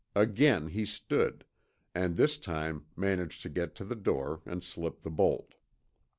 [0.15, 1.45] Again he stood,
[1.93, 5.53] and this time managed to get to the door and slip the bolt.